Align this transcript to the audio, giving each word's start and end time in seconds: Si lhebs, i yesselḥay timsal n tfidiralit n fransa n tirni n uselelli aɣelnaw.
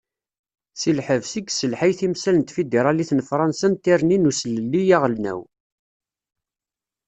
Si 0.79 0.89
lhebs, 0.97 1.31
i 1.39 1.41
yesselḥay 1.47 1.93
timsal 1.99 2.35
n 2.37 2.43
tfidiralit 2.43 3.11
n 3.13 3.25
fransa 3.29 3.67
n 3.71 3.73
tirni 3.83 4.17
n 4.17 4.29
uselelli 4.29 4.81
aɣelnaw. 4.95 5.41